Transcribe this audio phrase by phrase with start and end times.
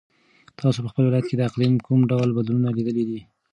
[0.59, 3.19] تاسو په خپل ولایت کې د اقلیم کوم ډول بدلونونه لیدلي دي؟